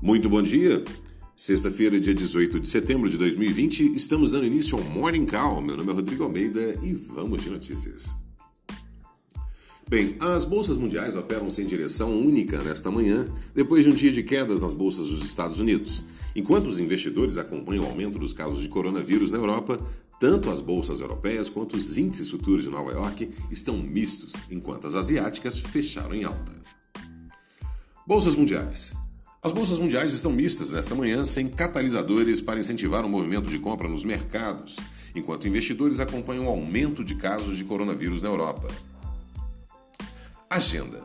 Muito 0.00 0.28
bom 0.28 0.40
dia. 0.40 0.84
Sexta-feira, 1.34 1.98
dia 1.98 2.14
18 2.14 2.60
de 2.60 2.68
setembro 2.68 3.10
de 3.10 3.18
2020, 3.18 3.96
estamos 3.96 4.30
dando 4.30 4.46
início 4.46 4.78
ao 4.78 4.84
Morning 4.84 5.26
Call. 5.26 5.60
Meu 5.60 5.76
nome 5.76 5.90
é 5.90 5.94
Rodrigo 5.94 6.22
Almeida 6.22 6.78
e 6.84 6.92
vamos 6.92 7.42
de 7.42 7.50
notícias. 7.50 8.14
Bem, 9.88 10.14
as 10.20 10.44
bolsas 10.44 10.76
mundiais 10.76 11.16
operam 11.16 11.50
sem 11.50 11.66
direção 11.66 12.16
única 12.16 12.62
nesta 12.62 12.92
manhã, 12.92 13.26
depois 13.52 13.84
de 13.84 13.90
um 13.90 13.94
dia 13.94 14.12
de 14.12 14.22
quedas 14.22 14.60
nas 14.60 14.72
bolsas 14.72 15.08
dos 15.08 15.24
Estados 15.24 15.58
Unidos. 15.58 16.04
Enquanto 16.36 16.68
os 16.68 16.78
investidores 16.78 17.36
acompanham 17.36 17.82
o 17.82 17.88
aumento 17.88 18.20
dos 18.20 18.32
casos 18.32 18.62
de 18.62 18.68
coronavírus 18.68 19.32
na 19.32 19.38
Europa, 19.38 19.84
tanto 20.20 20.48
as 20.48 20.60
bolsas 20.60 21.00
europeias 21.00 21.48
quanto 21.48 21.76
os 21.76 21.98
índices 21.98 22.30
futuros 22.30 22.62
de 22.62 22.70
Nova 22.70 22.92
York 22.92 23.30
estão 23.50 23.76
mistos, 23.76 24.34
enquanto 24.48 24.86
as 24.86 24.94
asiáticas 24.94 25.58
fecharam 25.58 26.14
em 26.14 26.22
alta. 26.22 26.52
Bolsas 28.06 28.36
mundiais. 28.36 28.94
As 29.40 29.52
bolsas 29.52 29.78
mundiais 29.78 30.12
estão 30.12 30.32
mistas 30.32 30.72
nesta 30.72 30.96
manhã, 30.96 31.24
sem 31.24 31.48
catalisadores 31.48 32.40
para 32.40 32.58
incentivar 32.58 33.04
o 33.04 33.08
movimento 33.08 33.48
de 33.48 33.58
compra 33.60 33.88
nos 33.88 34.02
mercados, 34.02 34.76
enquanto 35.14 35.46
investidores 35.46 36.00
acompanham 36.00 36.46
o 36.46 36.48
aumento 36.48 37.04
de 37.04 37.14
casos 37.14 37.56
de 37.56 37.62
coronavírus 37.62 38.20
na 38.20 38.28
Europa. 38.28 38.68
Agenda. 40.50 41.02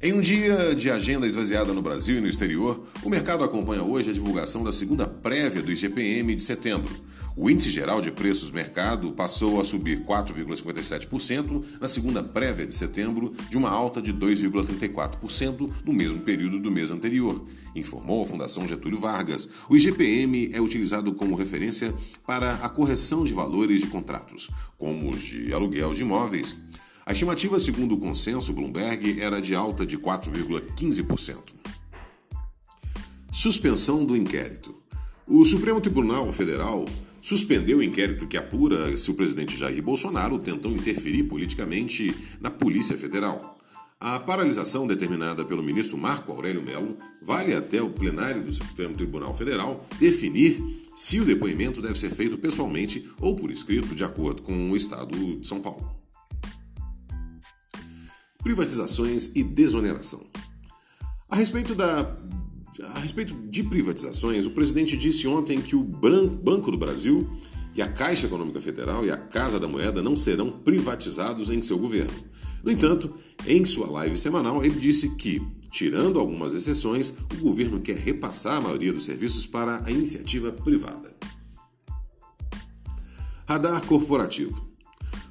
Em 0.00 0.14
um 0.14 0.22
dia 0.22 0.74
de 0.74 0.90
agenda 0.90 1.26
esvaziada 1.26 1.74
no 1.74 1.82
Brasil 1.82 2.16
e 2.16 2.20
no 2.20 2.26
exterior, 2.26 2.82
o 3.02 3.10
mercado 3.10 3.44
acompanha 3.44 3.82
hoje 3.82 4.08
a 4.08 4.14
divulgação 4.14 4.64
da 4.64 4.72
segunda 4.72 5.06
prévia 5.06 5.62
do 5.62 5.70
IGPM 5.70 6.34
de 6.34 6.42
setembro 6.42 6.92
o 7.34 7.48
índice 7.48 7.70
geral 7.70 8.02
de 8.02 8.10
preços 8.10 8.50
mercado 8.50 9.12
passou 9.12 9.60
a 9.60 9.64
subir 9.64 10.04
4,57% 10.04 11.64
na 11.80 11.88
segunda 11.88 12.22
prévia 12.22 12.66
de 12.66 12.74
setembro, 12.74 13.32
de 13.48 13.56
uma 13.56 13.70
alta 13.70 14.02
de 14.02 14.12
2,34% 14.12 15.70
no 15.84 15.92
mesmo 15.92 16.20
período 16.20 16.58
do 16.58 16.70
mês 16.70 16.90
anterior, 16.90 17.44
informou 17.74 18.22
a 18.22 18.26
Fundação 18.26 18.68
Getúlio 18.68 19.00
Vargas. 19.00 19.48
O 19.68 19.76
IGPM 19.76 20.50
é 20.52 20.60
utilizado 20.60 21.12
como 21.14 21.34
referência 21.34 21.94
para 22.26 22.54
a 22.56 22.68
correção 22.68 23.24
de 23.24 23.32
valores 23.32 23.80
de 23.80 23.86
contratos, 23.86 24.50
como 24.76 25.10
os 25.10 25.20
de 25.20 25.52
aluguel 25.54 25.94
de 25.94 26.02
imóveis. 26.02 26.56
A 27.04 27.12
estimativa, 27.12 27.58
segundo 27.58 27.94
o 27.94 27.98
consenso 27.98 28.52
Bloomberg, 28.52 29.20
era 29.20 29.40
de 29.40 29.54
alta 29.54 29.84
de 29.84 29.98
4,15%. 29.98 31.36
Suspensão 33.32 34.04
do 34.04 34.14
inquérito. 34.14 34.74
O 35.26 35.44
Supremo 35.44 35.80
Tribunal 35.80 36.30
Federal 36.30 36.84
suspendeu 37.22 37.78
o 37.78 37.82
inquérito 37.82 38.26
que 38.26 38.36
apura 38.36 38.98
se 38.98 39.10
o 39.10 39.14
presidente 39.14 39.56
Jair 39.56 39.80
Bolsonaro 39.80 40.38
tentou 40.38 40.72
interferir 40.72 41.22
politicamente 41.22 42.12
na 42.40 42.50
Polícia 42.50 42.98
Federal. 42.98 43.56
A 44.00 44.18
paralisação 44.18 44.84
determinada 44.84 45.44
pelo 45.44 45.62
ministro 45.62 45.96
Marco 45.96 46.32
Aurélio 46.32 46.60
Melo 46.60 46.98
vale 47.22 47.54
até 47.54 47.80
o 47.80 47.88
plenário 47.88 48.42
do 48.42 48.52
Supremo 48.52 48.94
Tribunal 48.94 49.32
Federal 49.32 49.86
definir 50.00 50.60
se 50.92 51.20
o 51.20 51.24
depoimento 51.24 51.80
deve 51.80 51.96
ser 51.96 52.10
feito 52.10 52.36
pessoalmente 52.36 53.08
ou 53.20 53.36
por 53.36 53.52
escrito, 53.52 53.94
de 53.94 54.02
acordo 54.02 54.42
com 54.42 54.72
o 54.72 54.76
Estado 54.76 55.38
de 55.38 55.46
São 55.46 55.60
Paulo. 55.60 55.96
Privatizações 58.42 59.30
e 59.36 59.44
desoneração. 59.44 60.26
A 61.30 61.36
respeito 61.36 61.72
da 61.72 62.02
a 62.80 62.98
respeito 63.00 63.34
de 63.34 63.62
privatizações, 63.62 64.46
o 64.46 64.50
presidente 64.50 64.96
disse 64.96 65.26
ontem 65.26 65.60
que 65.60 65.76
o 65.76 65.84
Banco 65.84 66.70
do 66.70 66.78
Brasil 66.78 67.30
e 67.74 67.82
a 67.82 67.88
Caixa 67.88 68.26
Econômica 68.26 68.60
Federal 68.60 69.04
e 69.04 69.10
a 69.10 69.16
Casa 69.16 69.60
da 69.60 69.68
Moeda 69.68 70.02
não 70.02 70.16
serão 70.16 70.50
privatizados 70.50 71.50
em 71.50 71.60
seu 71.60 71.78
governo. 71.78 72.12
No 72.62 72.70
entanto, 72.70 73.14
em 73.46 73.64
sua 73.64 73.90
live 73.90 74.16
semanal, 74.18 74.64
ele 74.64 74.78
disse 74.78 75.10
que, 75.16 75.42
tirando 75.70 76.18
algumas 76.18 76.54
exceções, 76.54 77.12
o 77.34 77.42
governo 77.42 77.80
quer 77.80 77.96
repassar 77.96 78.56
a 78.56 78.60
maioria 78.60 78.92
dos 78.92 79.04
serviços 79.04 79.46
para 79.46 79.82
a 79.84 79.90
iniciativa 79.90 80.52
privada. 80.52 81.14
Radar 83.46 83.84
corporativo. 83.84 84.70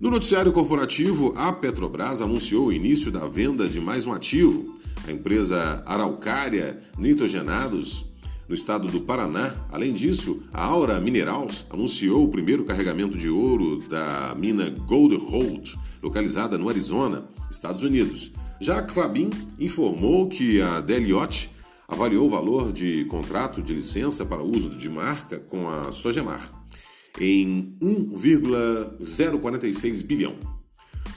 No 0.00 0.10
noticiário 0.10 0.52
corporativo, 0.52 1.32
a 1.36 1.52
Petrobras 1.52 2.20
anunciou 2.20 2.66
o 2.66 2.72
início 2.72 3.10
da 3.10 3.26
venda 3.26 3.68
de 3.68 3.80
mais 3.80 4.06
um 4.06 4.12
ativo, 4.12 4.73
a 5.06 5.12
empresa 5.12 5.82
Araucária 5.86 6.80
Nitrogenados, 6.98 8.06
no 8.48 8.54
estado 8.54 8.88
do 8.88 9.00
Paraná. 9.00 9.54
Além 9.70 9.92
disso, 9.92 10.42
a 10.52 10.64
Aura 10.64 11.00
Minerals 11.00 11.66
anunciou 11.70 12.24
o 12.24 12.28
primeiro 12.28 12.64
carregamento 12.64 13.16
de 13.16 13.28
ouro 13.28 13.82
da 13.88 14.34
mina 14.36 14.70
Gold 14.70 15.16
Road, 15.16 15.78
localizada 16.02 16.58
no 16.58 16.68
Arizona, 16.68 17.24
Estados 17.50 17.82
Unidos. 17.82 18.32
Já 18.60 18.78
a 18.78 18.82
Clabin 18.82 19.30
informou 19.58 20.28
que 20.28 20.60
a 20.60 20.80
Deliot 20.80 21.50
avaliou 21.88 22.26
o 22.26 22.30
valor 22.30 22.72
de 22.72 23.04
contrato 23.06 23.62
de 23.62 23.74
licença 23.74 24.24
para 24.24 24.42
uso 24.42 24.70
de 24.70 24.88
marca 24.88 25.38
com 25.38 25.68
a 25.68 25.92
Sogemar 25.92 26.64
em 27.20 27.76
1,046 27.80 30.02
bilhão. 30.02 30.53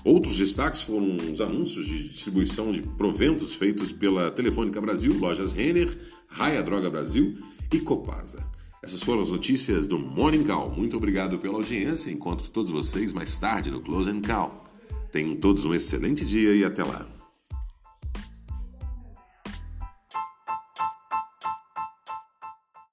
Outros 0.03 0.37
destaques 0.37 0.81
foram 0.81 1.17
os 1.31 1.41
anúncios 1.41 1.85
de 1.85 2.09
distribuição 2.09 2.71
de 2.71 2.81
proventos 2.81 3.55
feitos 3.55 3.91
pela 3.91 4.31
Telefônica 4.31 4.79
Brasil, 4.79 5.17
Lojas 5.17 5.53
Renner, 5.53 5.95
Raia 6.27 6.63
Droga 6.63 6.89
Brasil 6.89 7.37
e 7.73 7.79
Copasa. 7.79 8.45
Essas 8.83 9.03
foram 9.03 9.21
as 9.21 9.29
notícias 9.29 9.87
do 9.87 9.99
Morning 9.99 10.43
Call. 10.43 10.71
Muito 10.71 10.95
obrigado 10.95 11.37
pela 11.39 11.55
audiência. 11.55 12.11
Encontro 12.11 12.49
todos 12.49 12.71
vocês 12.71 13.11
mais 13.11 13.37
tarde 13.37 13.71
no 13.71 13.81
Close 13.81 14.09
and 14.09 14.21
Call. 14.21 14.63
Tenham 15.11 15.35
todos 15.35 15.65
um 15.65 15.73
excelente 15.73 16.25
dia 16.25 16.55
e 16.55 16.63
até 16.63 16.83
lá. 16.83 17.16